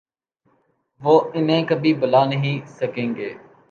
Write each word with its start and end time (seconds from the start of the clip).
وہ 1.01 1.19
انہیں 1.33 1.65
کبھی 1.65 1.93
بھلا 1.93 2.23
نہیں 2.25 2.65
سکیں 2.69 3.15
گے۔ 3.15 3.33